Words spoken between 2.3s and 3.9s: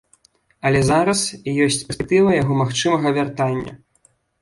яго магчымага вяртання.